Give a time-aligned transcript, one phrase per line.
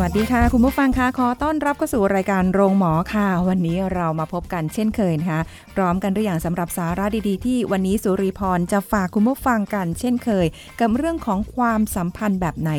[0.00, 5.40] วัสดีค่ะ คุณผู้ฟังคะขอต้อนรับเข้าสู่รายการโรงหมอค่ะ วันนี้เรามาพบกันเช่นเคยนะคะ
[5.74, 10.46] พร้อมกันด้วยอย่างสำหรับสาระดีๆ ที่วันนี้สุริพรจะฝากคุณผู้ฟังกันเช่นเคย
[10.80, 12.70] กับเรื่องของความสัมพันธ์แบบไหน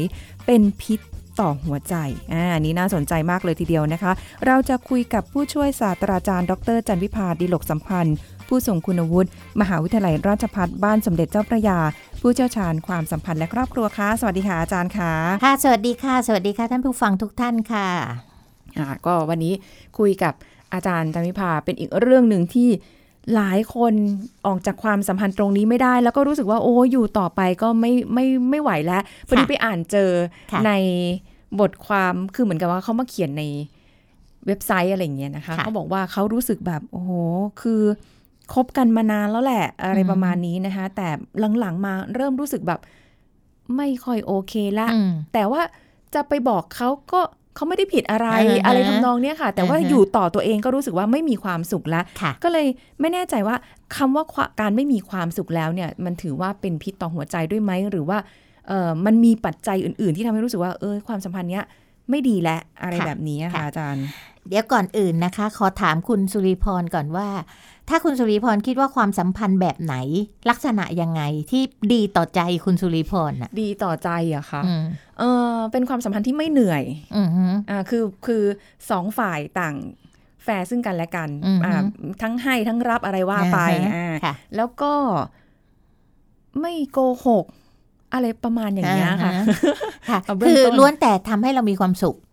[0.45, 0.99] เป็นพิษ
[1.39, 1.95] ต่อหัวใจ
[2.33, 4.11] อ่าอันนี้น่าสนใจมากเลยทีเดียวนะคะ
[4.45, 8.15] เราจะคุยกับผู้ช่วยศาสตราจารย์ ดร จันวิพาดิลกสัมพันธ์
[8.51, 9.29] ผู้ทรงคุณวุฒิ
[9.61, 11.79] มหาวิทยาลัยราชภัฏบ้านสมเด็จเจ้าพระยา
[12.21, 15.11] ผู้เชี่ยวชาญความสัมพันธ์และครอบครัวค่ะสวัสดีค่ะอาจารย์ค่ะ
[15.45, 17.87] ค่ะ สวัสดีค่ะ สวัสดีค่ะท่านผู้ฟังทุกท่านค่ะ
[18.77, 19.53] อ่าก็วันนี้
[19.99, 20.33] คุยกับ
[20.73, 22.69] อาจารย์จันวิภาเป็นอีกเรื่องหนึ่งที่
[23.35, 23.93] หลายคน
[24.47, 30.11] ออกจากความสัมพันธ์ตรงนี้ไม่ได้ แล้วก็รู้สึกว่าโอ้อยู่ต่อไปก็ไม่ไม่ไม่ไหวแล้วพอดีไปอ่านเจอ
[30.51, 30.71] ค่ะใน
[31.59, 33.43] บทความคือเหมือนกับว่าเขามาเขียนใน
[34.47, 37.11] เว็บไซต์อะไรอย่างเงี้ยนะคะเขาบอกว่าเขารู้สึกแบบโอ้โห
[37.61, 37.81] คือ
[38.53, 41.07] คบกันมานานแล้วแหละ อะไรประมาณนี้นะคะ แต่
[41.59, 42.79] หลังๆมาเริ่มรู้สึกแบบ
[43.77, 45.61] ไม่ค่อยโอเคละอืมแต่ว่า
[46.13, 47.21] จะไปบอกเขาก็
[47.55, 52.67] เขาไม่ได้ผิดอะไรอ่าฮะอะไรทำนองเนี้ยค่ะ แต่ว่าอ่าฮะอยู่ต่อตัวเองก็รู้สึกว่าไม่มีความสุขแล้วค่ะก็เลย
[52.99, 53.55] ไม่แน่ใจว่า
[53.95, 58.17] คำว่าควการไม่มีความสุขแล้วเนี่ย มันถือว่าเป็นพิษต่อหัวใจด้วยไหมหรือว่า
[58.67, 61.65] เออมันมีปัจจัยอื่น ๆ ที่ทำให้รู้สึกว่าเออความสัมพันธ์เนี้ย
[62.09, 64.05] ไม่ดีและอะไรค่ะแบบนี้อะค่ะค่ะอาจารย์
[64.47, 67.27] เดี๋ยวก่อนอื่นนะคะ ขอถามคุณสุริพรก่อนว่า
[67.91, 69.95] ถ้าคุณสุริพรคิดว่าความสัมพันธ์แบบไหน
[70.49, 71.61] ลักษณะยังไงที่
[71.93, 74.83] ดีต่อใจคุณสุริพรน่ะดีต่อใจอะค่ะอืม
[75.19, 76.83] เออเป็นความสัมพันธ์ที่ไม่เหนื่อย
[77.15, 78.43] อืมฮึอ่าคือคือ
[78.89, 79.75] สองฝ่ายต่าง
[80.43, 81.73] แฟร์ซึ่งกันและกันอือฮึอ่า
[82.21, 84.93] ทั้งให้ทั้งรับอะไรว่าไปอ่าฮะอ่าค่ะแล้วก็
[86.61, 87.45] ไม่โกหก
[88.13, 89.55] อะไรประมาณอย่างเงี้ยค่ะอ่าฮะ
[90.09, 92.30] ค่ะเอาเบื้องคือต้นล้วนแต่ทำให้เรามีความสุขอ่า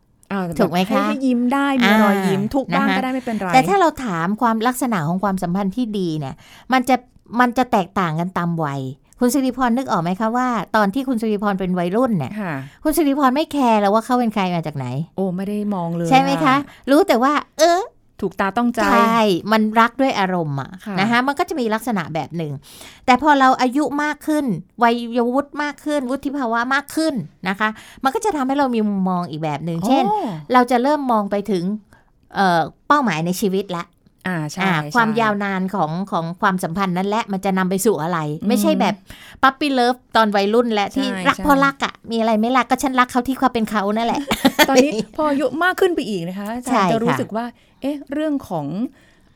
[0.59, 6.35] ถูกไหมคะให้ให้ยิ้มได้มีอ่ารอยยิ้มทุกบ้างนะคะก็ได้ไม่เป็นไรแต่ถ้าเราถามความลักษณะของความสัมพันธ์ที่ดีเนี่ย
[6.73, 6.97] มันจะ
[7.41, 8.81] มันจะแตกต่างกันตามวัย
[9.21, 14.87] คุณสิริพรนึกออกไหมคะว่า ตอนที่คุณสิริพรเป็นวัยรุ่นเนี่ยค่ะคุณสิริพรไม่แคร์แล้วว่าเขาเป็นใครมาจากไหน
[15.17, 16.57] โอ้ไม่ได้มองเลย ใช่ไหมคะ
[16.91, 17.81] รู้แต่ว่า เออ
[18.21, 19.21] ถูกตาต้องใจ ใช่
[19.53, 22.53] มันรักด้วยอารมณ์อะค่ะนะคะมันก็จะมีลักษณะแบบหนึ่ง
[23.07, 24.45] แต่พอเราอายุมากขึ้น
[24.83, 27.15] วัยวุฒิมากขึ้น วุฒิภาวะมากขึ้น
[27.49, 27.69] นะคะ
[28.05, 30.19] มันก็จะทำให้เรามีมุมมองอีกแบบหนึ่ง เช่นโอ้
[30.53, 31.65] เราจะเริ่มมองไปถึง
[32.35, 33.85] เอ่อเป้าหมายในชีวิตละ
[34.27, 38.95] อ่าใช่อ่าใช่ความยาวนานของของความสัมพันธ์นั้นแหละมันจะนำไปสู่อะไรอืมไม่ใช่แบบ
[39.43, 44.21] ปั๊ปปี้เลิฟตอนวัยรุ่นและที่ใช่รักใช่เพราะรักอะมีอะไรไม่รักก็ฉันรักเขาที่ความเป็นเขานั่นแหละ
[44.69, 47.45] ตอนนี้พออายุมากขึ้นไปอีกนะคะอาจารใช่ย์จะรู้ค่ะสึกว่า
[47.81, 48.67] เอ๊ะ เรื่องของ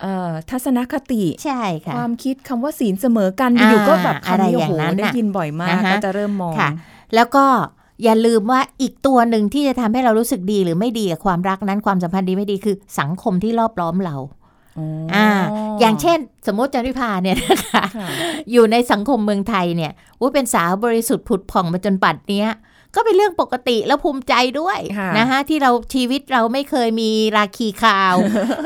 [0.01, 6.71] เอ่อทัศนคติใช่ค่ะความคิดคำว่าศีลเสมอกันอ่าอยู่ๆก็แบบอะไรคำนี้อโอ้ย่างโหนั้นได้น่ะยินบ่อยมากนะคะก็จะเริ่มมองค่ะ
[7.15, 7.45] แล้วก็
[8.05, 14.17] อย่าลืมว่าอีกตัวหนึ่งที่จะทำให้เรารู้สึกดีหรือไม่ดีกับความรักนั้นความสัมพันธ์ดีไม่ดีคือสังคมที่รอบล้อมเรา
[14.79, 15.29] อ๋ออ่า
[15.81, 18.09] อย่างเช่น สมมติจันวิพาเนี่ยนะคะค่ะ
[18.53, 22.49] อยู่ในสังคมเมืองไทยเนี่ยว่าเป็นสาวบริสุทธิ์ผุดผ่องมาจนปัดเนี้ย
[22.95, 28.15] ก็เป็นเรื่องปกติแล้วภูมิใจด้วยค่ะนะคะที่เราชีวิตเราไม่เคยมีราคีคาว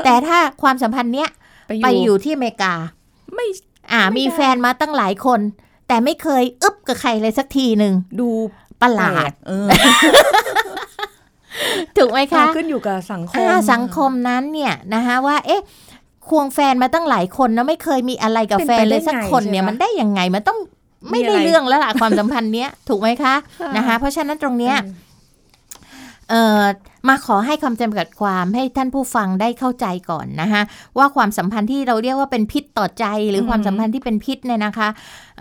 [0.05, 1.29] แต่ถ้าความสัมพันธ์เนี้ย
[1.83, 2.73] ไปอยู่ที่อเมริกา
[3.35, 3.47] ไม่
[3.91, 5.39] อ่าไม่มีได้แฟนมาตั้งหลายคน
[5.87, 8.29] แต่ไม่เคยอึบกับใครเลยสักทีหนึ่งดู
[8.81, 9.67] ประหลาดเออ
[11.97, 15.61] ถูกไหมคะขึ้นอยู่กับสังคมอ่าสังคมนั้นเนี่ยนะคะว่าเอ๊ะ
[16.29, 20.59] ควงแฟนมาตั้งหลายคนนะไม่เคยมีอะไรกับเป็นแฟไปนได้เลยสักคนเนี่ยไงใช่ปะมันได้ยังไงมันต้อง
[21.11, 23.35] ไม่มีได้อะไรเรื่องแล้วล่ะความสัมพันธ์เนี้ยถูกไหมคะ
[23.77, 24.75] นะคะ เพราะฉะนั้นตรงเนี้ย
[26.29, 26.63] เอ่อ
[27.09, 30.61] มาขอให้คำจำกัดความให้ท่านผู้ฟังได้เข้าใจก่อนนะคะ
[30.97, 34.89] ว่าความสัมพันธ์ที่เราเรียกว่าเป็นพิษต่อใจ หรือความสัมพันธ์ที่เป็นพิษเนี่ยนะคะ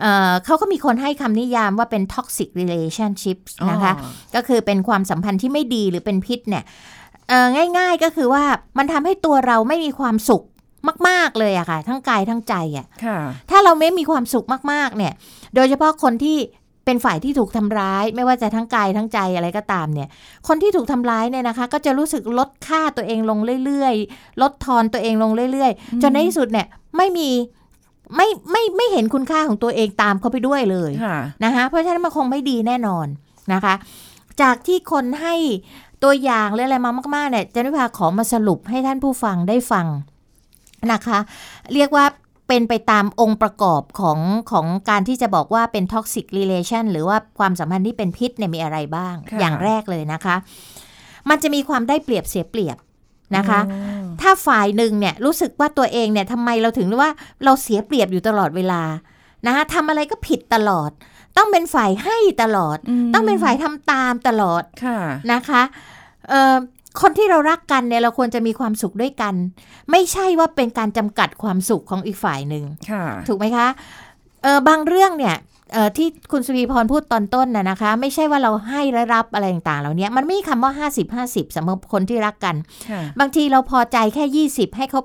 [0.01, 6.65] เอ่อเขาก็มีคนให้คำนิยามว่าเป็น toxic relationships นะคะอ๋อก็คือเป็นความสัมพันธ์ที่ไม่ดีหรือเป็นพิษเนี่ย
[7.29, 7.47] เอ่อ
[7.79, 8.45] ง่ายๆก็คือว่า
[8.79, 10.45] มันทำให้ตัวเราไม่มีความสุข
[11.09, 13.19] มาก ๆ เลยอะค่ะ ทั้งกายทั้งใจอะค่ะ
[13.51, 15.13] ถ้าเราไม่มีความสุขมากๆ เนี่ย
[15.55, 16.39] โดยเฉพาะคนที่
[16.85, 20.09] เป็นฝ่ายที่ถูกทำร้าย ไม่ว่าจะทั้งกายทั้งใจอะไรก็ตามเนี่ย
[20.49, 26.67] คนที่ถูกทำร้ายเนี่ยนะคะ ก็จะรู้สึกลดค่าตัวเองลงเรื่อยๆ ลดทอนตัวเองลงเรื่อยๆ จนในที่สุดเนี่ย
[26.97, 27.31] ไม่มี
[28.17, 33.07] ไม่ไม่ไม่เห็นคุณค่าของตัวเองตามเขาไปด้วยเลยค่ะนะคะเพราะฉะนั้นมันคงไม่ดีแน่นอน
[33.53, 33.75] นะคะ
[34.43, 35.35] จากที่คนให้
[36.03, 39.87] ตัวอย่างหรืออะไรมามากๆเนี่ยเจนวิภาขอมาสรุปให้ท่านผู้ฟังได้ฟัง
[40.93, 41.19] นะคะ
[41.75, 42.05] เรียกว่า
[42.49, 44.19] เป็นไปตามองค์ประกอบของ
[44.51, 50.37] ของการที่จะบอกว่าเป็น toxic relation หรือว่าความสัมพันธ์ที่เป็นพิษเนี่ยมีอะไรบ้างค่ะอย่างแรกเลยนะคะ
[51.29, 52.77] มันจะมีความได้เปรียบเสียเปรียบ
[53.37, 57.11] นะคะอ๋อถ้าฝ่ายหนึ่งเนี่ยรู้สึกว่าตัวเองเนี่ยทำไมเราถึงว่า
[57.45, 58.83] เราเสียเปรียบอยู่ตลอดเวลา
[59.47, 60.91] นะคะทำอะไรก็ผิดตลอด
[61.37, 64.99] ต้องเป็นฝ่ายให้ตลอดมต้องเป็นฝ่ายทำตามตลอดค่ะ
[65.33, 65.63] นะคะ
[66.29, 66.57] เอ่อ
[67.01, 69.35] คนที่เรารักกันเนี่ยเราควรจะมีความสุขด้วยกัน
[69.91, 73.67] ไม่ใช่ว่าเป็นการจำกัดความสุขของอีกฝ่ายหนึ่งค่ะถูกไหมคะ
[74.43, 75.37] เออบางเรื่องเนี่ย
[75.73, 82.57] เอ่อที่คุณสุวีพรพูดตอนต้นน่ะนะคะ ไม่ใช่ว่าเราให้และรับอะไรต่างๆเหล่านี้มันไม่มีคำว่า 50 50สำหรับคนที่รักกัน
[82.91, 85.01] ค่ะบางทีเราพอใจแค่ 20 ให้เขา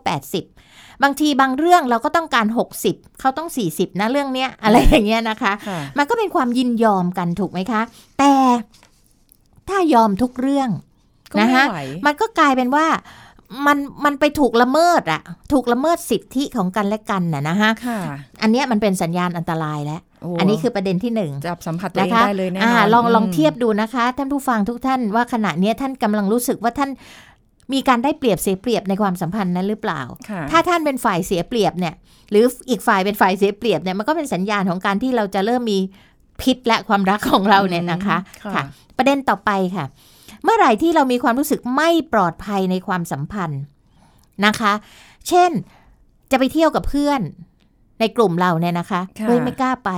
[0.50, 2.46] 80 บางทีบางเรื่องเราก็ต้องการ
[2.84, 7.82] 60 เขาต้อง 40 นะเรื่องเนี้ยอะไรอย่างเงี้ยนะคะค่ะมันก็เป็นความยินยอมกันถูกไหมคะ
[8.20, 8.34] แต่
[9.70, 10.91] ถ้ายอมทุกเรื่องก็ไม่
[11.40, 12.86] นะคะไหวมันก็กลายเป็นว่า
[13.68, 18.00] มันมันไปถูกละเมิดอะถูกละเมิดสิทธิของกันและกันน่ะนะคะค่ะ
[18.42, 26.90] อันเนี้ยมันเป็นสัญญาณอันตรายแล้วโอ้อันนี้คือประเด็นที่หนึ่งจับสัมผัสตัวนะเองคะได้เลยแน่นอ่าอนลองลองมเทียบดูนะคะ ท่านผู้ฟังทุกท่านว่าขณะเนี้ยท่านกำลังรู้สึกว่าท่าน
[27.74, 31.94] มีการได้เปรียบเสียเปรียบในความสัมพันธ์นั้นหรือเปล่าค่ะถ้าท่านเป็นฝ่ายเสียเปรียบเนี่ย
[32.32, 35.80] หรืออีกฝ่ายเป็นฝ่ายเสียเปรียบเนี่ยมันก็เป็นสัญญาณของการที่เราจะเริ่มมี
[36.42, 38.64] พิษและความรักของเราเนี่ยนะคะ ค่ะค่ะ
[38.98, 39.86] ประเด็นต่อไปค่ะ
[40.44, 43.62] เมื่อไหร่ที่เรามีความรู้สึกไม่ปลอดภัยในความสัมพันธ์
[44.46, 44.74] นะคะ
[45.28, 45.52] เช่น
[46.32, 47.22] จะไปเที่ยวกับเพื่อน
[48.00, 49.92] ในกลุ่มเราเนี่ยนะคะค่ะเฮ้ยไม่กล้าไป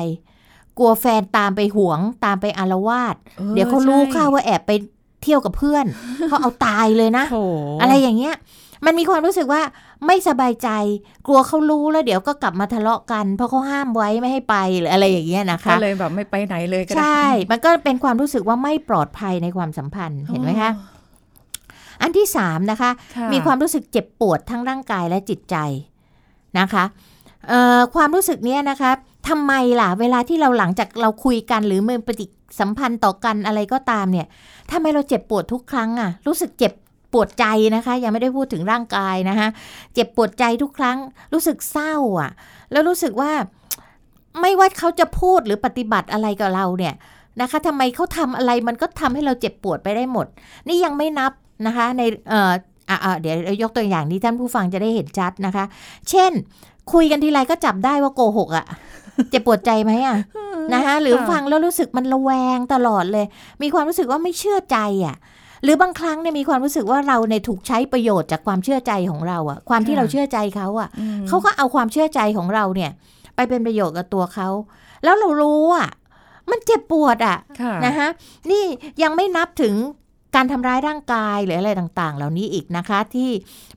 [0.78, 4.72] กลัวแฟนตามไปหวงตามไปอารวาสออเดี๋ยวเขารู้ใช่เข้าว่าแอบไป
[5.24, 5.86] เที่ยวกับเพื่อน
[6.28, 7.38] เขาเอาตายเลยนะโถ
[7.81, 8.36] อะไรอย่างเงี้ย
[8.86, 9.62] มันมีความรู้สึกว่า
[10.08, 10.70] ไม่สบายใจ
[11.28, 20.72] กลัวเขารู้แล้วเดี๋ยวก็กลับมาทะเลาะกัน เพราะเขาห้ามไว้ไม่ให้ไปหรืออะไรอย่างเงี้ยนะคะก็เลยแบบไม่ไปไหนเลยก็ได้ใช่ มันก็เป็นความรู้สึกว่าไม่ปลอดภัยในความสัมพันธ์เห็นไหมคะ
[22.02, 25.56] อันที่สามนะคะค่ะมีความรู้สึกเจ็บปวดทั้งร่างกายและจิตใจ
[26.60, 26.84] นะคะ
[27.48, 28.92] เอ่อความรู้สึกเนี้ยนะคะ
[29.30, 32.26] ทำไมล่ะ เวลาที่เราหลังจากเราคุยกันหรือมีปฏิ
[32.60, 34.28] สัมพันธ์ต่อกันอะไรก็ตามเนี่ย
[34.72, 36.74] ทำไมเราเจ็บปวดทุกครั้งอะรู้สึกเจ็บ
[37.13, 37.45] ปวดใจ
[37.75, 39.48] นะคะ ยังไม่ได้พูดถึงร่างกายนะคะ
[39.94, 40.98] เจ็บปวดใจทุกครั้ง
[41.33, 42.31] รู้สึกเศร้าอะ
[42.71, 43.31] แล้วรู้สึกว่า
[44.42, 46.94] ไม่ว่าเขาจะพูดหรือปฏิบัติอะไรกับเราเนี่ย
[47.42, 50.27] นะคะทำไมเขาทำอะไรมันก็ทำให้เราเจ็บปวดไปได้หมด
[50.68, 51.31] นี่ยังไม่นับ
[51.68, 52.51] นะคะในเอ่อ
[52.89, 55.65] อะอะเดี๋ยวยกตัวอย่างที่ท่านผู้ฟังจะได้เห็นชัดนะคะ
[56.10, 56.31] เช่น
[56.94, 58.65] คุยกันทีไรก็จับได้ว่าโกหกอะ่ะ
[59.30, 60.18] เจ็บปวดใจไหมอะ่ะ
[60.74, 63.25] นะคะหรือฟังแล้วรู้สึกมันระแวงตลอดเลย
[63.62, 65.15] มีความรู้สึกว่าไม่เชื่อใจอะ่ะ
[65.63, 72.92] หรือบางครั้งเนี่ยมีความรู้สึกว่าเราในยถูกใช้ประโยชน์จากความเชื่อใจของเราอะ่ะความที่ค่ะเราเชื่อใจเขาอะอืมเขาก็เอาความเชื่อใจของเราเนี่ย
[73.36, 74.48] ไปเป็นประโยชน์กับตัวเขา
[75.04, 75.89] แล้วเรารู้อะ
[76.51, 78.07] มันเจ็บปวดอะค่ะนะคะ
[78.51, 78.63] นี่
[79.04, 79.75] ยังไม่นับถึง
[80.36, 83.30] การทำร้ายร่างกายหรืออะไรต่างๆ เหล่านี้อีกนะคะ ที่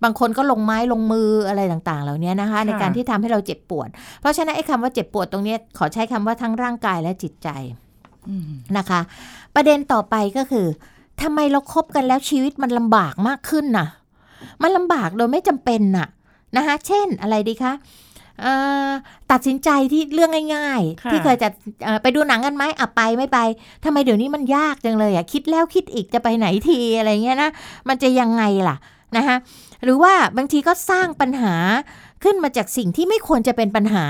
[0.05, 3.89] บางคนก็ลงไม้ลงมืออะไรต่างๆ เหล่านี้นะคะ ในการที่ทำให้เราเจ็บปวด
[4.21, 7.49] เพราะฉะนั้นไอ้คำว่าเจ็บปวดตรงเนี้ยขอใช้คำว่าทั้งร่างกายและจิตใจ
[8.29, 8.43] อืม
[8.79, 9.01] นะคะ
[9.55, 10.67] ประเด็นต่อไปก็คือ
[11.23, 13.87] ทำไมเราครบกันแล้วชีวิตมันลำบากมากขึ้นน่ะ
[14.63, 16.09] มันลำบากโดยไม่จำเป็นน่ะ
[16.57, 17.73] นะคะเช่นอะไรดีคะ
[18.41, 18.53] เอ่
[18.87, 18.89] อ
[19.31, 21.49] ตัดสินใจที่เรื่องง่ายค่ะๆที่เคยจะ
[21.85, 23.39] เอ่อไปดูหนังกันไหมอะไปไม่ไป
[23.85, 27.51] ทำไมเดี๋ยวนี้มันยากจังเลยอะคิดแล้วคิดอีกจะไปไหนทีอะไรเงี้ยนะ
[27.89, 28.77] มันจะยังไงล่ะ
[29.17, 29.37] นะคะ
[29.85, 31.55] หรือว่าบางทีก็สร้างปัญหา
[32.25, 34.07] ขึ้นมาจากสิ่งที่ไม่ควรจะเป็นปัญหา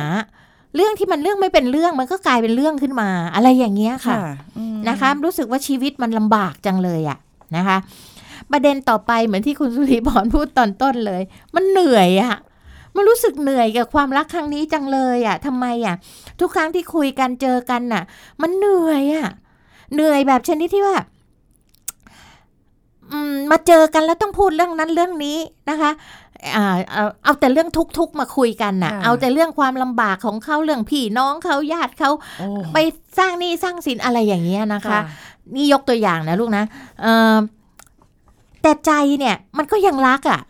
[0.74, 7.18] เรื่องที่มันเรื่องไม่เป็นเรื่องมันก็กลายเป็นเรื่องขึ้นมา อะไรอย่างเงี้ยค่ะค่ะอืมนะคะ รู้สึกว่าชีวิตมันลำบากจังเลยอะ
[7.56, 7.76] นะคะ
[8.52, 11.22] ประเด็นต่อไปเหมือนที่คุณสุริพรพูดตอนต้นเลย
[11.54, 12.34] มันเหนื่อยอะ
[12.96, 15.94] มันรู้สึกเหนื่อยกับความรักครั้งนี้จังเลยอะทำไมอะ
[16.40, 18.02] ทุกครั้งที่คุยกันเจอกันน่ะ
[18.42, 19.28] มันเหนื่อยอะ
[19.94, 20.96] เหนื่อยแบบชนิดที่ว่า
[23.12, 25.38] อืมมาเจอกันแล้วต้องพูดเรื่องนั้นเรื่องนี้
[25.70, 32.78] นะคะอ่า เอาเอาแต่เรื่องทุกข์ๆมาคุยกันน่ะค่ะ เอาแต่เรื่องความลำบากของเขาเรื่องพี่น้องเขาญาติเขาโอ้ไป
[33.18, 35.00] สร้างหนี้สร้างสินอะไรอย่างเงี้ยนะคะค่ะ
[35.54, 36.64] นี่ยกตัวอย่างนะลูกนะ
[37.02, 37.36] เออ
[38.62, 40.40] แต่ใจเนี่ยมันก็ยังรักอะ่ะ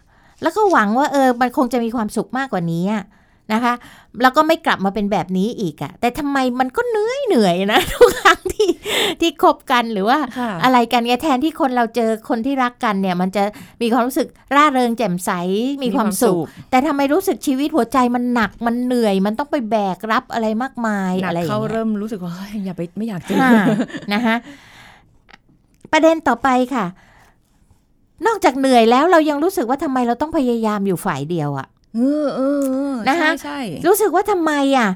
[0.42, 3.04] แล้วก็หวังว่าเออมันคงจะมีความสุขมากกว่านี้อะ
[3.52, 3.74] นะคะ
[4.22, 8.68] แล้วก็ไม่กลับมาเป็นแบบนี้อีกอะ่ะแต่ทำไมมันก็เหนื่อยเหนื่อยนะทุกครั้งที่
[9.20, 13.42] ที่คบกันหรือว่าค่ะอะไรกันเนี่ยแทนที่คนเราเจอคนที่รักกันเนี่ย มันจะ
[13.82, 15.30] มีความรู้สึกร่าเริงแจ่มใส
[15.82, 16.36] มีความสุข
[16.70, 23.64] แต่ทำไมรู้สึกชีวิตหัวใจมันหนักมันเหนื่อย มันต้องไปแบกรับอะไรมากมายหนักอะไรอย่างเขาเงี้ยเริ่มรู้สึกว่าเฮ้ยอย่าไปไม่อยากเจอค่ะ
[24.14, 24.36] นะคะ
[25.92, 26.86] ประเด็นต่อไปค่ะ
[28.26, 34.90] นอกจากเหนื่อยแล้วเรายังรู้สึกว่าทำไมเราต้องพยายามอยู่ฝ่ายเดียวอะ เออเออเออนะคะใช่รู้สึกว่าทำไมอะ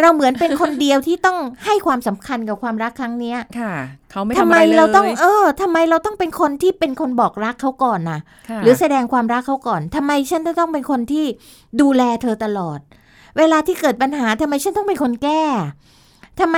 [0.00, 3.74] เราเหมือนเป็นคนเดียวที่ต้องให้ความสำคัญกับความรักครั้งเนี้ยค่ะ
[4.10, 8.20] เขาไม่ทำทำไมอะไรเลยเราต้องเออทำไมเราต้องเป็นคนที่เป็นคนบอกรักเขาก่อนน่ะ
[8.50, 11.24] ค่ะหรือแสดงความรักเขาก่อนทำไมฉันจะต้องเป็นคนที่
[11.80, 12.78] ดูแลเธอตลอด
[13.38, 15.42] เวลาที่เกิดปัญหาทำไมฉันต้องเป็นคนแก้
[16.40, 16.56] ทำไม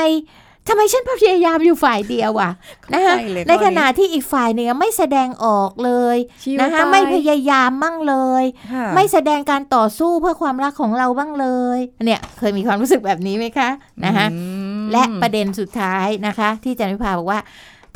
[0.69, 2.53] ทำไมฉันพยายามอยู่ฝ่ายเดียวอะ
[2.93, 11.47] นะคะเข้าใจเลยในข้อนี้ขณะที่อีกฝ่ายหนึ่งไม่แสดงออกเลยชิวนะคะไปไม่พยายามมั่งเลยค่ะไม่แสดงการต่อสู้เพื่อความรักของเราบ้างเล
[11.77, 13.69] ย เนี่ยเคยมีความรู้สึกแบบนี้ไหมคะ
[14.05, 14.39] นะคะอื
[14.81, 17.41] มและประเด็นสุดท้ายนะคะ ที่จันวิภาบอกว่า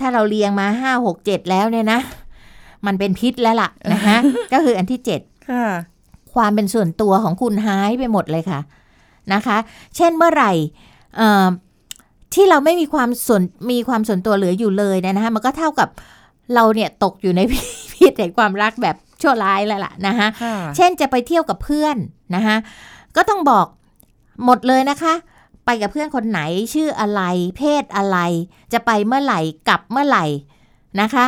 [0.00, 2.00] ถ้าเราเรียงมาห้าหกเจ็ดแล้วเนี่ยนะ
[2.86, 4.16] มันเป็นพิษแล้วล่ะนะคะ
[4.52, 5.66] ก็คืออันที่เจ็ดค่ะ
[6.34, 8.60] ความเป็นส่วนตัวของคุณหายไปหมดเลยค่ะ
[9.32, 9.58] นะคะ
[9.96, 10.52] เช่นเมื่อไหร่
[11.16, 11.46] เอ่อ
[12.34, 15.88] ที่เราไม่มีความส่วนมีความส่วนตัวเหลืออยู่เลยเนยนะคะมันก็เท่ากับ
[16.54, 17.40] เราเนี่ยตกอยู่ใน
[17.92, 21.96] พิษแห่งความรักแบบชั่วร้ายแล้วล่ะนะคะค่ะเช่นจะไปเที่ยวกับเพื่อน
[22.34, 22.56] นะคะ
[23.16, 23.66] ก็ต้องบอก
[24.44, 25.14] หมดเลยนะคะ
[25.64, 26.40] ไปกับเพื่อนคนไหน
[26.74, 27.22] ชื่ออะไร
[27.56, 28.18] เพศอะไร
[28.72, 30.24] จะไปเมื่อไหร่กลับเมื่อไหร่
[31.00, 31.24] นะคะ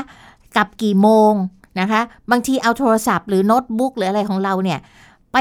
[0.56, 1.32] กลับกี่โมง
[1.80, 4.78] นะคะ บางทีเอาโทรศัพท์หรือโน้ตบุ๊กหรืออะไรของเราเนี่ย
[5.32, 5.36] ไป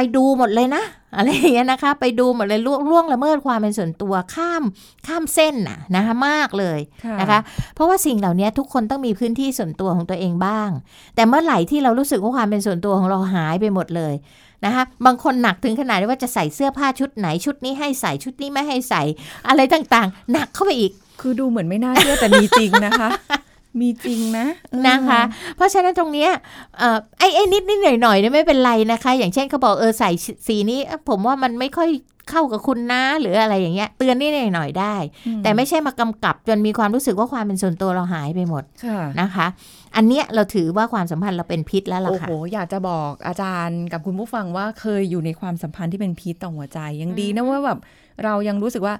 [0.00, 0.84] ไปดูหมดเลยนะ
[1.16, 4.62] อะไรอย่างเงี้ยนะคะ ไปดูหมดเลยล่วงล่วงละเมิดความเป็นส่วนตัวข้าม
[5.06, 6.78] ข้ามเส้นน่ะนะคะมากเลย
[7.20, 7.38] นะคะ
[7.74, 10.70] เพราะว่าสิ่งเหล่านี้ทุกคนต้องมีพื้นที่ส่วนตัวของตัวเองบ้าง
[11.14, 14.14] แต่เมื่อไหร่ที่เรารู้สึกว่าความเป็นส่วนตัวของเราหายไปหมดเลย
[14.64, 19.02] นะคะบางคนหนักถึงขนาดที่ว่าจะใส่เสื้อผ้าชุดไหนชุดนี้ให้ใส่ชุดนี้ไม่ให้ใส่
[19.48, 23.08] อะไรต่างๆ หนักเข้าไปอีก คือดูเหมือนไม่น่าเชื่อแต่มีจริงนะคะ
[23.80, 25.20] มีจริงนะเออนะคะ
[25.56, 26.30] เพราะฉะนั้นตรงเนี้ย
[26.78, 30.10] เอ่อไอ้ไอ้นิดนิดหน่อยหน่อยๆเนี่ยไม่เป็นไรนะคะ อย่างเช่นเขาบอกเออใส่
[30.46, 31.90] สีนี้เอ้อผมว่ามันไม่ค่อย
[32.30, 34.94] เข้ากับคุณนะหรืออะไรอย่างเงี้ย เตือนนิดหน่อยหน่อยๆได้
[35.42, 39.46] แต่ไม่ใช่มากำกับจนมีความรู้สึกว่าความเป็นส่วนตัวเราหายไปหมดค่ะนะคะ
[39.96, 47.78] อันเนี้ยเราถือว่าความสัมพันธ์เราเป็นพิษแล้วล่ะโอ้ค่ะโหอยากจะบอกอาจารย์กับคุณผู้ฟังว่าเคยอยู่ในความสัมพันธ์ที่เป็นพิษต่อหัวใจยังดีนะว่าแบบ
[48.24, 48.94] เรายังรู้สึกว่า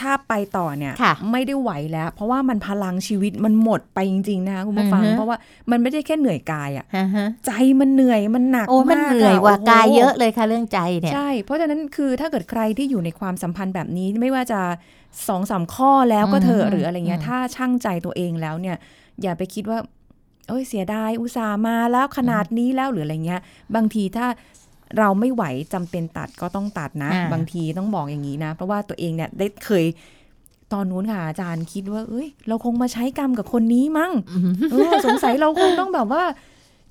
[0.00, 5.36] ถ้าไปต่อเนี่ยค่ะไม่ได้ไหวแล้ว เพราะว่ามันพลังชีวิตมันหมดไปจริง ๆ นะคะคุณผู้ฟังอือฮึเพราะว่า
[5.70, 7.50] มันไม่ได้แค่เหนื่อยกายอะอ่าฮะใจ
[7.80, 14.60] มันเหนื่อยมันหนักโอ้มันมากเหนื่อยกว่าโโหกายเยอะเลยค่ะเรื่องใจเนี่ยใช่เพราะฉะนั้นคือถ้าเกิดใครที่อยู่ในความสัมพันธ์แบบนี้ไม่ว่าจะ
[15.28, 18.76] สองสามข้อแล้วก็เถอือะมหรืออะไรเงี้ยอืมถ้าช่างใจตัวเองแล้วเนี่ย
[19.22, 19.78] อย่าไปคิดว่า
[20.48, 23.40] เอ้ยเสียดายอุตส่าห์มาแล้วขนาดนี้แล้วหรืออะไรเงี้ย
[23.74, 24.26] บางทีถ้า
[24.98, 29.84] เราไม่ไหวจำเป็นตัดก็ต้องตัดนะอ่าบางทีต้องบอกอย่างนี้นะ เพราะว่าตัวเองเนี่ยได้เคย
[30.72, 36.22] ตอนนู้นค่ะอาจารย์คิดว่า เอ้ย เราคงมาใช้กรรมกับคนนี้มั้งอืมเออสงสัยเราคงต้องแบบว่า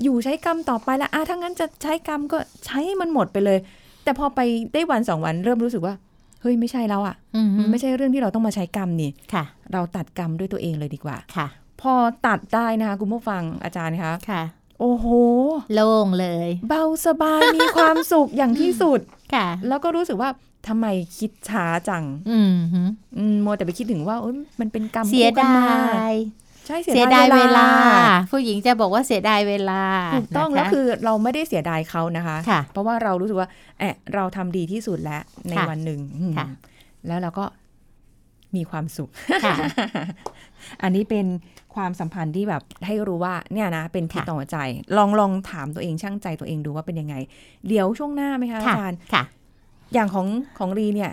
[0.04, 3.60] อยู่ใช้กรรมต่อไปแล้วอะถ้างั้นจะใช้กรรมก็ใช้ให้มันหมดไปเลย
[4.04, 4.40] แต่พอไป
[4.74, 5.94] ได้วันสองวันเริ่มรู้สึกว่า
[6.42, 11.48] เฮ้ยไม่ใช่แล้วอะอืมมันไม่ใช่เรื่องที่เราต้องมาใช้กรรมนี่ค่ะ เราตัดกรรมด้วยตัวเองเลยดีกว่าค่ะ
[11.82, 11.94] พอ
[12.28, 14.42] ตัดได้นะคะคุณผู้ฟังอาจารย์คะค่ะ
[14.80, 15.08] โอ้โห
[15.74, 19.00] โล่งเลย เบาสบายมีความสุขอย่างที่สุด
[19.34, 20.30] ค่ะ แล้วก็รู้สึกว่า
[20.68, 22.82] ทำไมคิดช้าจัง อืมฮึ
[23.18, 25.66] อืมมัวแต่ไปคิดถึงว่าเอ้ยมันเป็นกรรมเสียคู่กันดา
[25.98, 26.16] มาย
[26.68, 27.68] ใช่เสียดายเวลา
[28.32, 29.82] ผู้หญิงจะบอกว่าเสียดายเวลา
[30.16, 36.48] ถูกต้องนะคะแล้วคือเราไม่ได้เสียดายเขานะคะค่ะเพราะว่าเรารู้สึกว่าแอะเราทำดีที่สุดแล้วในค่ะวันหนึ่งอืมค่ะ
[37.08, 37.46] แล้วเราก็
[38.56, 39.10] มีความสุข
[39.46, 39.56] ค่ะ
[40.84, 41.26] อันนี้เป็น
[41.76, 44.58] ความสัมพันธ์ที่แบบให้รู้ว่าเนี่ยนะ เป็นพิษค่ะต่อหัวใจ
[44.98, 47.16] ลองลองถามตัวเองช่างใจตัวเองดูว่าเป็นยังไง
[47.68, 49.24] เดี๋ยวช่วงหน้าไหมคะอาค่ะจารย์ค่ะ
[49.94, 50.28] อย่างของ
[50.58, 51.12] ของรีเนี่ย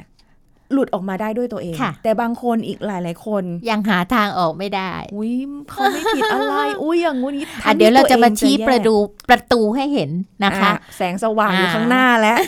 [0.72, 5.32] หลุดออกมาได้ด้วยตัวเองค่ะแต่บางคนอีกหลาย ๆ คน ยังหาทางออกไม่ได้ อุ้ย
[5.70, 8.94] เขาไม่ผิดอะไร อุ้ยอย่างงู้นนี้อะทำเดี๋ยวเราจะมาชี้แย่ประตู
[9.30, 10.10] ประตูให้เห็น
[10.44, 12.38] นะคะอ่แสงสว่างอยู่อ่าข้างหน้าแล้ว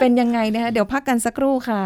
[0.00, 1.82] เป็นยังไงนะคะเดี๋ยวพักกันสักครู่ค่ะ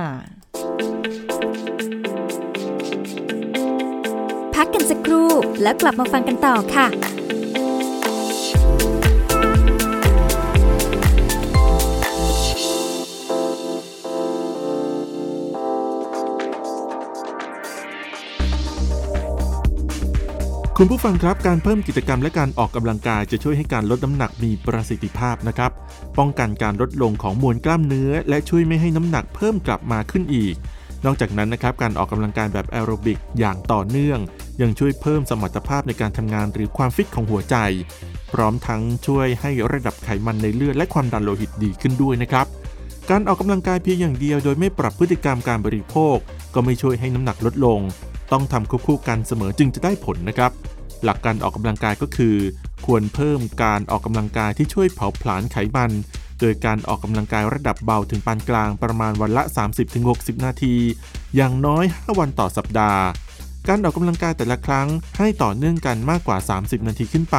[4.65, 5.31] กกันสักครู่
[5.63, 6.89] แล้วกลับมาฟังกันต่อค่ะ
[20.79, 25.71] คุณผู้ฟังครับการเพิ่มกิจกรรมและการออกกำลังกายจะช่วยให้การลดน้ำหนักมีประสิทธิภาพนะครับ
[26.19, 30.55] ป้องกันการลดลงของมวลกล้ามเนื้อ และช่วยไม่ให้น้ำหนักเพิ่มกลับมาขึ้นอีก
[31.05, 34.19] นอกจากนั้นนะครับการออกกำลังกายแบบแอโรบิกอย่างต่อเนื่อง
[34.61, 37.57] ยังช่วยเพิ่มสมรรถภาพในการทำงานหรือความฟิตของหัวใจ
[38.33, 42.47] พร้อมทั้งช่วยให้ระดับไขมันในเลือดและความดันโลหิตดีขึ้นด้วยนะครับ
[43.11, 46.17] การออกกำลังกายเพียงอย่างเดียวโดยไม่ปรับพฤติกรรมการบริโภค
[46.55, 47.81] ก็ไม่ช่วยให้น้ำหนักลดลง
[48.33, 50.53] ต้องทำควบคู่กันเสมอจึงจะได้ผลนะครับ
[51.05, 52.37] หลักการออกกำลังกายก็คือ
[52.87, 55.91] ควรเพิ่มการออกกำลังกายที่ช่วยเผาผลาญไขมัน
[56.41, 59.43] โดยการออกกำลังกายระดับเบาถึงปานกลางประมาณวันละ
[59.95, 60.77] 30-60 นาที
[61.37, 63.03] อย่างน้อย 5 วันต่อสัปดาห์
[63.69, 64.89] การออกกำลังกายแต่ละครั้ง
[65.19, 67.39] ให้ต่อเนื่องกันมากกว่า 30 นาทีขึ้นไป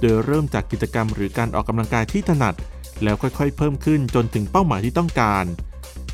[0.00, 2.54] โดยเริ่มจากกิจกรรมหรือการออกกำลังกายที่ถนัด
[3.02, 5.44] แล้วค่อยๆ เพิ่มขึ้นจนถึงเป้าหมายที่ต้องการ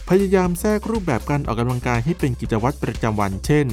[0.08, 3.66] พยายามแทรกรูปแบบการออกกำลังกายให้เป็นกิจวัตรประจำวัน เช่น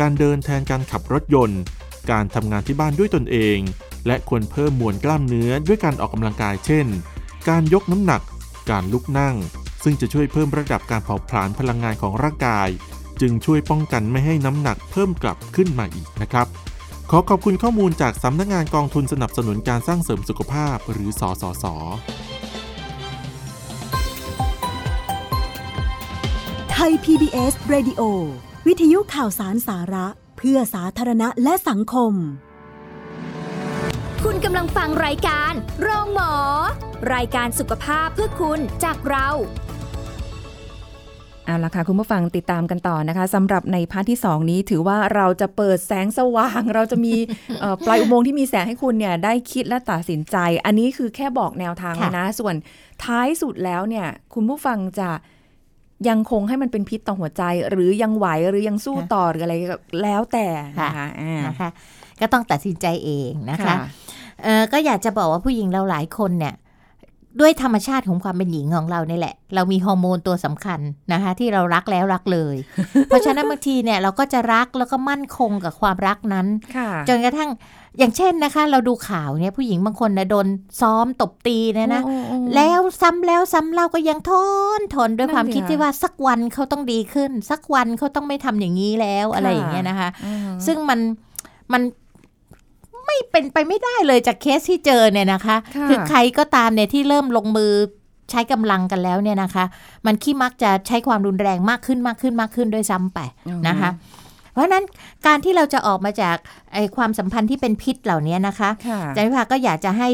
[0.00, 1.60] การเดินแทนการขับรถยนต์
[2.10, 3.58] การทำงานที่บ้านด้วยตนเอง
[4.06, 6.86] และควรเพิ่มมวลกล้ามเนื้อด้วยการออกกำลังกายเช่น
[7.48, 8.22] การยกน้ำหนัก
[8.70, 9.36] การลุกนั่ง
[9.84, 12.68] สซึ่งจะช่วยเพิ่มระดับการเผาผลาญพลังงานของร่างกาย
[13.20, 16.46] จึงช่วยป้องกันไม่ให้น้ำหนักเพิ่มกลับขึ้นมาอีกนะครับ
[17.10, 21.64] ขอขอบคุณข้อมูลจากสำนักงานกองทุนสนับสนุนการสร้างเสริมสุขภาพ หรือสสส
[26.72, 28.02] ไทย PBS Radio
[28.66, 30.06] วิทยุข่าวสารสาระ
[30.38, 32.12] เพื่อสาธารณะและสังคม
[34.24, 36.32] คุณกำลังฟังรายการโรงหมอ
[37.14, 39.28] รายการสุขภาพเพื่อคุณจากเรา
[41.44, 47.14] เอาละค่ะ คุณผู้ฟังติดตามกันต่อนะคะสำหรับใน part ที่ 2 นี้ถือว่าเราจะเปิดแสงสว่าง เราจะมี
[47.60, 52.54] เอ่อปลายอุโมงค์ที่มีแสงให้คุณเนี่ยได้คิดและตัดสินใจ อันนี้คือแค่บอกแนวทางค่ะนะ ส่วน
[53.04, 55.10] ท้ายสุดแล้วเนี่ย คุณผู้ฟังจะ
[56.08, 60.46] ยังคงให้มันเป็นพิษต่อหัวใจ หรือยังไหวหรือยังสู้ต่อหรืออะไรก็แล้วแต่
[60.82, 61.70] นะคะอ่านะคะ
[62.20, 63.74] ก็ต้องตัดสินใจเองนะคะ
[64.44, 66.54] เออก็อยากจะบอกว่าผู้หญิงเราหลายคนเนี่ย
[67.40, 70.80] ด้วยธรรมชาติของความเป็นหญิงของเราเนี่ยแหละ เรามีฮอร์โมนตัวสำคัญ
[71.12, 72.56] นะคะที่เรารักแล้วรักเลย
[73.06, 77.50] เพราะฉะนั้นบางทีเนี่ยเราก็จะรักแล้วก็มั่นคงกับความรักนั้นค่ะจนกระทั่ง
[77.98, 80.46] อย่างเช่นนะคะ เราดูข่าวเนี่ยผู้หญิงบางคนนะโดน
[80.80, 84.32] ซ้อมตบตีเนี่ยนะโอ้โอ้โอ้แล้วซ้ำแล้วซ้ำเล่าก็ยังท
[84.78, 91.00] นทนด้วยนั่นความสิคิดคะที่ว่าสักวันเขาต้องดีขึ้น สักวันเขาต้องไม่ทำอย่างนี้แล้วอะไรค่ะอย่างเงี้ยนะคะอืมซึ่งมัน
[91.72, 91.82] มัน
[93.06, 97.72] ไม่เป็นไปไม่ได้เลยจากเคสที่เจอเนี่ยนะคะค่ะอใครก็ตามเนี่ยที่เริ่มลงมือ
[98.30, 99.64] ใช้กำลังกันแล้วเนี่ยนะคะ
[100.06, 103.18] มันขี้มักจะใช้ความรุนแรงมากขึ้นมากขึ้นมากขึ้นด้วยซ้ำไป
[103.68, 103.90] นะคะ
[104.52, 104.84] เพราะฉะนั้น
[105.26, 106.36] การที่เราจะออกมาจาก
[106.72, 110.08] ไอ้ความสัมพันธ์ที่เป็นพิษเหล่านี้นะคะค่ะอาจารย์วิภาก็อยากจะให้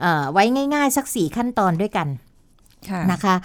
[0.00, 2.27] เอ่อไว้ง่าย ๆ สักสี่ขั้นตอนด้วยกันค่ะ
[3.12, 3.36] นะคะ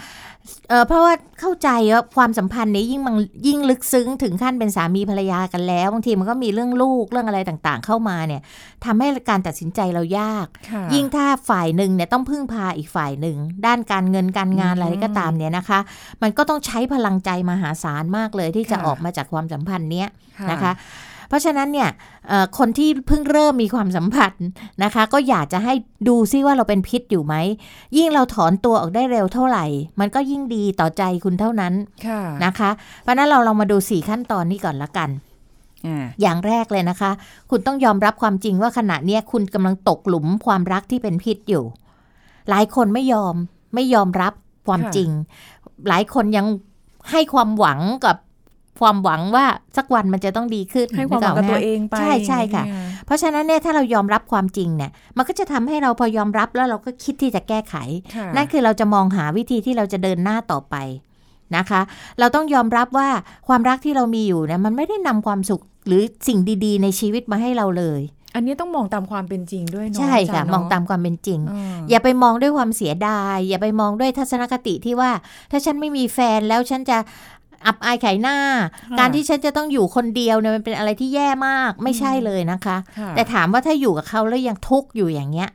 [0.68, 3.14] เอ่อเพราะว่าเข้าใจว่าความสัมพันธ์นี้ยิ่งมัน
[3.46, 8.40] ยิ่งลึกซึ้งถึงขั้นเป็นสามีภรรยากันแล้วบางทีมันก็มีเรื่องลูกเรื่องอะไรต่างๆ เข้ามาเนี่ย
[8.84, 13.36] ทำให้การตัดสินใจเรายากค่ะยิ่งถ้าฝ่ายหนึ่งเนี่ยต้องพึ่งพาอีกฝ่ายหนึ่ง
[13.66, 15.80] ด้านการเงินการงานอืมอะไรก็ตามเนี่ยนะคะ
[16.22, 20.08] มันก็ต้องใช้พลังใจมหาศาลมากเลยที่จะค่ะออกมาจากความสัมพันธ์เนี้ย
[20.50, 20.72] นะคะ
[21.28, 21.88] เพราะฉะนั้นเนี่ย
[22.28, 24.46] เอ่อคนที่เพิ่งเริ่มมีความสัมพันธ์
[24.82, 25.74] นะคะ ก็อยากจะให้
[26.08, 27.34] ดูซิว่าเราเป็นพิษอยู่ไหม
[27.96, 29.64] ยิ่งเราถอนตัวออกได้เร็วเท่าไหร่
[30.00, 31.72] มันก็ยิ่งดีต่อใจคุณเท่านั้น
[32.06, 32.70] ค่ะนะคะ
[33.02, 35.10] เพราะฉะนั้นเราลองมาดูสี่ขั้นตอนนี้ก่อนละกัน
[35.86, 37.10] อ่าอย่างแรกเลยนะคะ
[37.50, 41.64] คุณต้องยอมรับความจริงว่าขณะเนี้ยคุณกำลังตกหลุมความรักที่เป็นพิษอยู่
[42.50, 43.34] หลายคนไม่ยอม
[43.74, 44.32] ไม่ยอมรับ
[44.68, 45.10] ความจริง
[45.88, 46.46] หลายคนยัง
[47.10, 48.16] ให้ความหวังกับ
[48.80, 52.64] ความหวังว่าสักวันมันจะต้องดีขึ้นให้ความหวังกับนึกตัวออกไหมเองไปใช่ใช่ค่ะ
[53.06, 57.74] เพราะฉะนั้นเนี่ยถ้าเรายอมรับความจริงเนี่ย มันก็จะทำให้เราพอยอมรับแล้วเราก็คิดที่จะแก้ไข
[58.14, 60.76] ค่ะนั่นคือเราจะมองหาวิธีที่เราจะเดินหน้าต่อไป
[61.56, 61.80] นะคะ
[62.18, 63.08] เราต้องยอมรับว่า
[63.48, 68.00] ความรักที่เรามีอยู่เนี่ยมันไม่ได้นำความสุขหรือสิ่งดี ๆ ในชีวิตมาให้เราเลย
[68.34, 75.10] อันนี้ต้องมองตามความเป็นจริงด้วยเนาะใช่ค่ะาจารย์มองเนตามความเป็นจริงอืมอย่าไปมองด้วยความเสียดาย อย่าไปมองด้วยทัศนคติที่ว่า
[75.50, 76.98] ถ้าฉันไม่มีแฟนแล้วฉันจะ
[77.66, 78.36] อับอายขายหน้า
[78.90, 85.50] ค่ะการที่ฉันจะต้องอยู่คนเดียวเนี่ยมันเป็นอะไรที่แย่มากไม่ใช่เลยนะคะค่ะแต่ถามว่าถ้าอยู่กับเขาแล้วยังทุกข์อยู่อย่างเงี้ย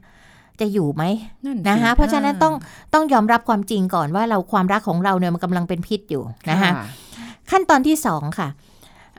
[0.60, 1.04] จะอยู่ไหม
[1.45, 2.54] นั่นสินะคะเพราะฉะนั้นต้อง
[2.93, 6.72] ต้องยอมรับความจริงก่อนว่าเราความรักของเราเนี่ยมันกำลังเป็นพิษอยู่นะคะ
[7.52, 8.50] ขั้นตอนที่สองค่ะ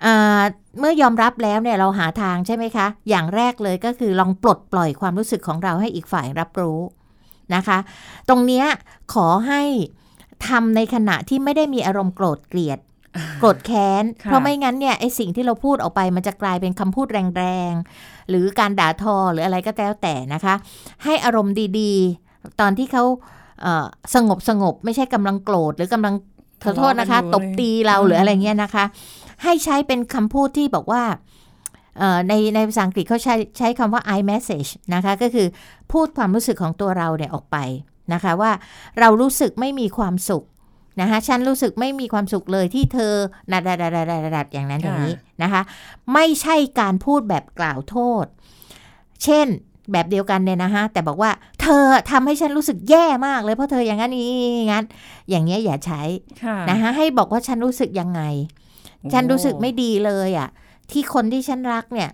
[0.05, 0.43] อ่า
[0.79, 6.81] เมื่อยอมรับแล้วเนี่ยเราหาทางใช่ไหมคะ อย่างแรกเลยก็คือลองปลดปล่อยความรู้สึกของเราให้อีกฝ่ายรับรู้
[7.55, 7.79] นะคะ
[8.29, 8.67] ตรงเนี้ย
[9.15, 9.63] ขอให้
[10.49, 12.79] ทำในขณะที่ไม่ได้มีอารมณ์โกรธเกลียด
[13.41, 17.07] โกรธแค้นค่ะเพราะไม่งั้นเนี่ยไอสิ่งที่เราพูดออกไปมันจะกลายเป็นคำพูด
[17.39, 20.55] แรงๆ หรือการด่าทอหรืออะไรก็แล้วแต่นะคะ
[21.05, 23.05] ให้อารมณ์ดีๆ ตอนที่เขา
[23.63, 26.15] เอ่อสงบสงบไม่ใช่กำลังโกรธหรือกำลัง
[26.65, 28.85] ขอโทษนะคะ ตบตีเราหรืออะไรเงี้ยนะคะ
[29.43, 31.03] ให้ใช้เป็นคำพูดที่บอกว่า
[31.99, 35.47] เอ่อในในภาษาอังกฤษเขาใช้ใช้คำว่า I message นะคะ ก็คือ
[35.93, 37.57] พูดความรู้สึกของตัวเราเนี่ยออกไป
[38.15, 38.53] นะคะว่า
[39.01, 40.45] เรารู้สึกไม่มีความสุข
[41.01, 43.13] นะคะฉันรู้สึกไม่มีความสุขเลยที่เธอ
[43.53, 45.63] ดัดดัดดัดดัดดัดอย่างนั้นอย่างนี้นะคะ
[46.15, 48.25] ไม่ใช่การพูดแบบกล่าวโทษ
[49.25, 49.47] เช่น
[49.93, 51.31] แบบเดียวกันเนี่ยนะคะแต่บอกว่า
[51.63, 54.31] เธอทำให้ฉันรู้สึกแย่มากเลยเพราะเธออย่างนั้นนี้
[54.73, 54.85] งั้น
[55.31, 56.03] อย่างเงี้ยอย่าใช้
[56.45, 58.23] ค่ะนะคะให้บอกว่าฉันรู้สึกยังไง
[59.13, 60.49] ฉันรู้สึกไม่ดีเลยอะ่ะ
[60.91, 62.11] ที่คนที่ฉันรักเนี่ย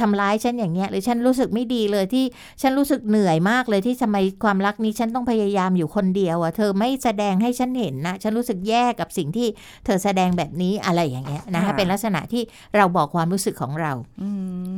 [0.00, 2.24] ทำร้ายฉันอย่างเงี้ยหรือฉันรู้สึกไม่ดีเลยที่
[2.62, 9.48] ฉันรู้สึกเหนื่อยมากเลยที่ทำไมความรักนี้ฉันต้องพยายามอยู่คนเดียวอะ่ะเธอไม่แสดงให้ฉันเห็นนะ ฉันรู้สึกแย่กับสิ่งที่
[9.84, 12.42] เธอแสดงแบบนี้อะไรอย่างเงี้ยนะคะเป็นลักษณะที่
[12.76, 14.28] เราบอกความรู้สึกของเราอื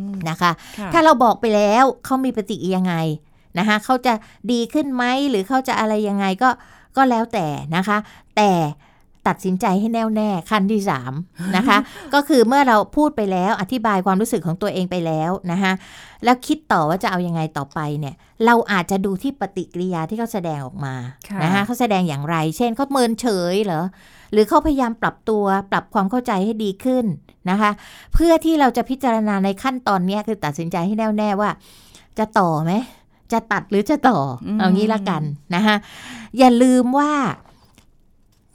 [0.07, 2.95] มนะคะค่ะถ้าเราบอกไปแล้วเขามีปฏิกิริยายังไง
[3.59, 4.15] นะคะเขาจะ
[4.53, 6.51] ดีขึ้นไหมหรือเขาจะอะไรยังไงก็
[6.97, 7.99] ก็แล้วแต่นะคะ
[8.37, 8.51] แต่
[9.29, 11.13] ตัดสินใจให้แน่วแน่ขั้นที่สาม
[11.57, 11.79] นะคะ
[12.15, 15.73] ก็คือเมื่อเราพูดไปแล้วอธิบายความรู้สึกของตัวเองไปแล้วนะคะ
[16.25, 18.15] แล้วคิดต่อว่าจะเอายังไงต่อไปเนี่ย
[18.47, 20.95] เราอาจจะดูที่ปฏิกิริยาที่เขาแสดงออกมา
[21.29, 23.85] ค่ะนะคะเขาแสดงอย่างไร เช่นเขาเมินเฉยเหรอ
[24.33, 27.05] หรือเขาพยายามปรับตัวปรับความเข้าใจให้ดีขึ้น
[27.51, 27.71] นะคะ
[28.15, 31.51] เพื่อที่เราจะพิจารณาในขั้นตอนเนี้ยคือตัดสินใจให้แน่วแน่ว่า
[32.19, 32.73] จะต่อไหม
[33.33, 35.23] จะตัดหรือจะต่ออมเอางี้ละกัน
[35.55, 35.77] นะคะ
[36.39, 37.13] อย่าลืมว่า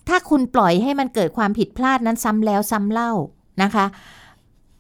[0.09, 3.11] ถ้าคุณปล่อยให้มันเกิดความผิดพลาดนั้นซ้ำแล้วซ้ำเล่า
[3.63, 3.85] นะคะ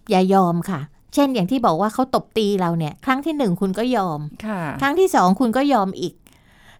[0.09, 0.79] อย่ายอมค่ะ
[1.13, 6.13] เช่นอย่างที่บอกว่าเขาตบตีเราเนี่ย ครั้งที่หนึ่งคุณก็ยอมค่ะครั้งที่สองคุณก็ยอมอีก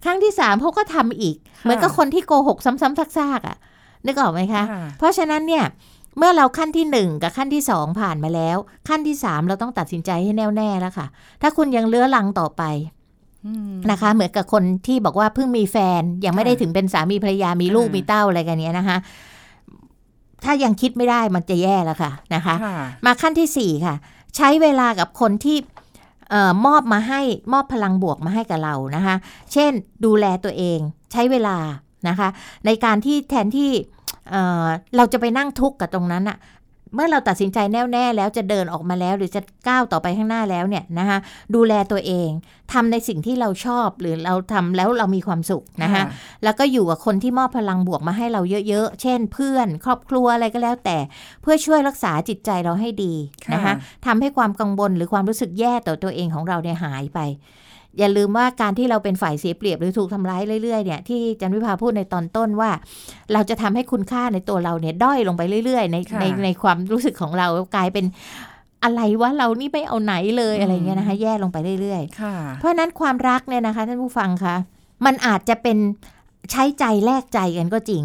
[0.04, 3.58] ครั้งที่สามเขาก็ทำอีก เหมือนกับคนที่โกหกซ้ำๆซากๆอะ
[4.06, 5.66] นึกออกไหมคะค่ะเพราะฉะนั้นเนี่ย
[6.18, 8.58] เมื่อเราขั้นที่หนึ่งกับขั้นที่สองผ่านมาแล้ว
[8.90, 11.08] ขั้นที่สามเราต้องตัดสินใจให้แน่วแน่แล้วค่ะ
[11.42, 13.03] ถ้าคุณยังเลื้อลังต่อไปอืม
[13.92, 18.98] นะคะ เหมือนกับคนที่บอกว่าเพิ่งมีแฟน ยังไม่ได้ค่ะถึงเป็นสามีภรรยามีลูกค่ะมีเต้าอะไรกันเนี้ยนะคะ
[20.44, 23.96] ถ้ายังคิดไม่ได้มันจะแย่แล้วค่ะนะคะค่ะมาขั้นที่สี่ค่ะ
[24.36, 25.58] ใช้เวลากับคนที่
[26.30, 27.22] เออมอบมาให้
[27.54, 29.16] มอบพลังบวกมาให้กับเรานะคะ
[29.54, 29.72] เช่น
[30.06, 30.80] ดูแลตัวเอง
[31.12, 31.58] ใช้เวลา
[32.08, 32.30] นะคะ
[32.66, 33.70] ในการที่แทนที่
[34.30, 36.38] เอ่อเราจะไปนั่งทุกข์กับตรงนั้นอะ
[36.94, 41.18] เมื่อเราตัดสินใจแน่วแน่แล้วจะเดินออกมาแล้ว หรือจะก้าวต่อไปข้างหน้าแล้วเนี่ยนะคะ
[41.56, 42.30] ดูแลตัวเอง
[42.74, 46.04] ทำในสิ่งที่เราชอบหรือเราทำแล้วเรามีความสุขนะคะ
[46.44, 50.98] แล้วก็อยู่กับคนที่มอบพลังบวกมาให้เราเยอะๆ เช่น เพื่อน ครอบครัวอะไรก็แล้วแต่
[51.42, 53.14] เพื่อช่วยรักษาจิตใจเราให้ดี
[53.54, 53.74] นะคะค่ะ
[54.06, 57.20] ทำให้ความกังวลหรือความรู้สึกแย่ต่อตัวเองของเราเนี่ยหายไป
[58.00, 62.70] อย่าลืมว่าการที่เราเป็นฝ่ายเสียเปรียบหรือถูกทำร้ายเรื่อยๆเนี่ยที่จันวิภาพูดในตอนต้นว่า
[63.34, 68.06] เราจะทำให้คุณค่าในตัวเราเนี่ยด้อยลงไปเรื่อย ๆ ในค่ะในในความรู้สึกของเรากลายเป็น
[68.84, 74.56] อะไรวะเรานี่ไม่เอาไหนเลยอืมอะไรเงี้ยนะคะ แย่ลงไปเรื่อยๆค่ะเพราะฉะนั้นความรักเนี่ยนะคะท่านผู้ฟังคะ
[75.06, 75.78] มันอาจจะเป็น
[76.52, 78.04] ใช้ใจแลกใจกันก็จริง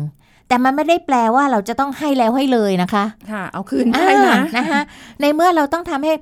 [0.49, 4.81] แต่มันไม่ได้แปลว่าเราจะต้องให้แล้วให้เลยนะคะ ค่ะ เอาคืนได้นะอ่านะคะ
[5.21, 6.13] ในเมื่อเราต้องทำให้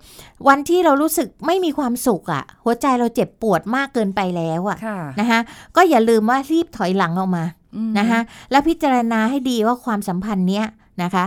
[0.48, 5.40] วันที่เรารู้สึกไม่มีความสุขอะ่ะ หัวใจเราเจ็บปวดมากเกินไปแล้วอะค่ะ่ะนะคะ
[5.76, 7.44] ก็อย่าลืมว่ารีบถอยหลังออกมา
[7.76, 10.66] อืมนะคะแล้วพิจารณาให้ดีว่าความสัมพันธ์เนี้ย
[11.02, 11.24] นะคะ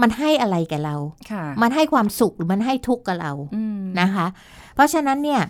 [0.00, 0.96] มันให้อะไรแก่เรา
[1.30, 4.26] ค่ะมันให้ความสุขหรือมันให้ทุกข์กับเราอืมนะคะ
[4.74, 5.40] เพราะฉะนั้นเนี่ย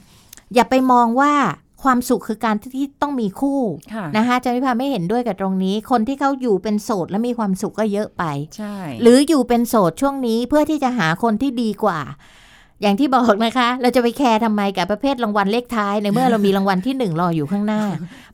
[0.55, 1.33] อย่าไปมองว่า
[1.83, 3.61] ความสุขคือการที่ต้องมีคู่
[3.95, 8.25] ค่ะนะคะอาจารย์วิภาไม่เห็นด้วยกับตรงนี้ คนที่เขาอยู่เป็นโสดและมีความสุขก็เยอะไป
[8.57, 12.01] ใช่หรืออยู่เป็นโสดช่วงนี้เพื่อที่จะหาคนที่ดีกว่า
[12.83, 17.83] อย่างที่บอกนะคะ เราจะไปแคร์ทำไมกับประเภทรางวัลเลขท้าย ในเมื่อเรามีรางวัลที่หนึ่งรออยู่ข้างหน้า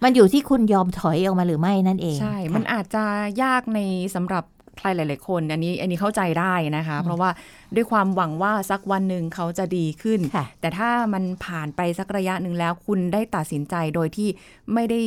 [0.02, 3.04] มันอยู่ที่คุณยอมถอยออกมาหรือไม่นั่นเอง ใช่ค่ะมันอาจจะ
[3.42, 3.80] ยากใน
[4.14, 4.44] สำหรับ
[4.78, 7.30] ใครหลาย ๆ คน อันนี้อันนี้เข้าใจได้นะคะ เพราะว่า
[7.74, 14.28] ด้วยความหวังว่าสักวันหนึ่งเขาจะดีขึ้นค่ะแต่ถ้ามันผ่านไปสักระยะหนึ่งแล้วคุณได้ตัดสินใจโดยที่
[14.74, 15.02] ไม่ได้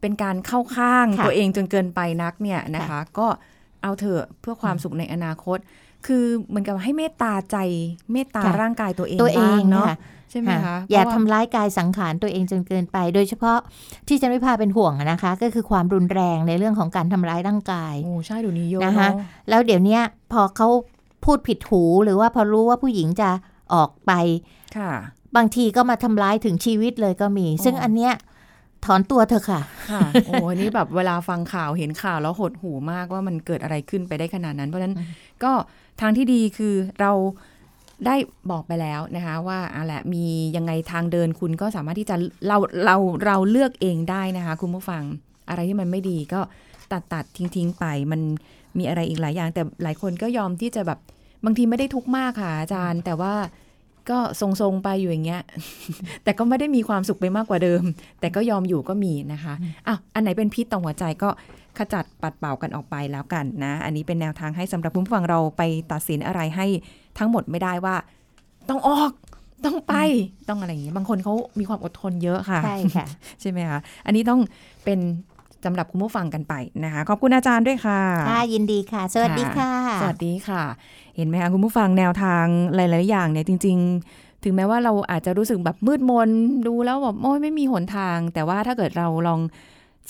[0.00, 3.26] เป็นการเข้าข้างค่ะตัวเองจนเกินไปนักเนี่ยนะคะค่ะก็
[3.82, 5.58] เอาเถอะเพื่อความสุขในอนาคต
[6.06, 7.56] คือเหมือนกับให้เมตตาใจ
[8.12, 9.96] เมตตาค่ะร่างกายตัวเองตัวเอบ้างงเนาะค่ะ
[10.30, 13.58] ใช่ไหมคะอย่าเพระว่ทำร้ายกายสังขารตัวเองจนเกินไป โดยเฉพาะ
[14.08, 20.68] ที่จันวิภาเป็นห่วงอะนะคะ ก็คือความรุนแรงในเรื่องของการทำร้ายร่างกายโอ้ใช่เดี๋ยวนี้เยอะนะคะเนาะแล้วเดี๋ยวเนี้ยพอเขา
[21.24, 23.30] พูดผิดหูหรือว่าพอรู้ว่าผู้หญิงจะ
[23.74, 24.12] ออกไป
[24.76, 24.92] ค่ะ
[25.36, 28.12] บางทีก็มาทำร้ายถึงชีวิตเลยก็มี ซึ่งอันเนี้ย
[28.84, 29.60] ถอนตัวเถอะค่ะ
[29.90, 34.96] ค่ะ โอ้อันนี้แบบเวลาฟังข่าวเห็นข่าวแล้วหดหูมากว่ามันเกิดอะไรขึ้นไปได้ขนาดนั้น เพราะฉะนั้น
[35.44, 35.52] ก็
[36.00, 37.12] ทางที่ดีคือเรา
[38.06, 38.16] ได้
[38.50, 40.24] บอกไปแล้วนะคะว่าอะแหละมี
[40.56, 42.16] ยังไงทางเดินคุณก็สามารถที่จะ
[42.48, 45.02] เราเราเราเลือกเองได้นะคะคุณผู้ฟัง
[45.48, 46.40] อะไรที่มันไม่ดีก็
[46.92, 48.20] ตัดตัดทิ้งทิ้งไป มัน
[48.78, 50.98] มีอะไรอีกหลายอย่าง แต่หลายคนก็ยอมที่จะแบบ
[51.44, 53.34] บางทีไม่ได้ทุกข์มากค่ะอาจารย์ แต่ว่า
[54.10, 55.42] ก็ทรงๆไปอยู่อย่างเงี้ย
[56.24, 57.82] แต่ก็ไม่ได้มีความสุขไปมากกว่าเดิม
[58.20, 59.54] แต่ก็ยอมอยู่ก็มีนะคะ
[59.86, 61.30] อ้าวอันไหนเป็นพิษต่อหัวใจก็
[61.78, 66.66] ขจัดปัดเป่ากันออกไปแล้วกันนะ อันนี้เป็นแนวทางให้สำหรับผู้ฟังเราไปตัดสินอะไรให้
[67.18, 67.96] ทั้งหมดไม่ได้ว่า
[68.68, 69.12] ต้องออก
[69.64, 69.94] ต้องไป
[70.48, 73.06] ต้องอะไรอย่างเงี้ยบางคนเขามีความอดทนเยอะค่ะใช่ค่ะ
[73.40, 74.40] ใช่ไหมคะอันนี้ต้อง
[74.84, 74.98] เป็น
[75.64, 76.54] สำหรับคุณผู้ฟังกันไป
[76.84, 79.70] นะคะ ขอบคุณอาจารย์ด้วยค่ะค่ะยินดีค่ะ สวัสดีค่ะ
[80.02, 80.62] สวัสดีค่ะ
[81.16, 83.76] เห็นไหมคะคุณผู้ฟังแนวทางหลาย ๆ อย่างเนี่ยจริง
[84.10, 86.30] ๆ ถึงแม้ว่าเราอาจจะรู้สึกแบบมืดมน
[86.66, 89.40] ดูแล้วแบบโอ้ยไม่มีหนทาง แต่ว่าถ้าเกิดเราลอง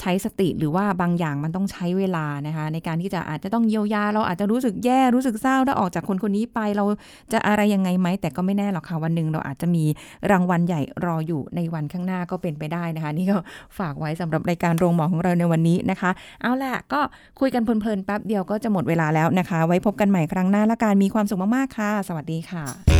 [0.01, 6.85] ใช้สติหรือว่าบางอย่างมันต้องใช้เวลานะคะ ในการที่จะอาจจะต้องเยียวยา เราอาจจะรู้สึกแย่รู้สึกเศร้าถ้าออกจากคนคนนี้ไป เรา
[7.33, 9.85] จะอะไรยังไงไหมแต่ก็ไม่แน่หรอกค่ะวันหนึ่งเราอาจจะมี
[10.31, 13.39] รางวัลใหญ่รออยู่ในวันข้างหน้าก็เป็นไปได้นะคะ นี่ก็
[13.79, 16.11] ฝากไว้สำหรับรายการโรงหมอของเราในวันนี้นะคะ
[16.43, 17.01] เอาล่ะก็
[17.41, 23.00] คุยกันเพลินๆแป๊บเดียวก็จะหมดเวลาแล้วนะคะ ไว้พบกันใหม่ครั้งหน้าละการมีความสุขมากๆค่ะ สวัสดีค่ะ